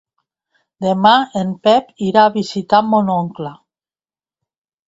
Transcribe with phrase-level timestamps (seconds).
[0.85, 3.53] Demà en Pep irà a visitar mon oncle.